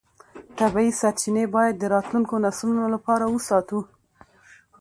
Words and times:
طبیعي 0.59 0.91
سرچینې 0.99 1.45
باید 1.55 1.75
د 1.77 1.83
راتلونکو 1.93 2.33
نسلونو 2.45 2.85
لپاره 2.95 3.25
وساتو 3.33 3.79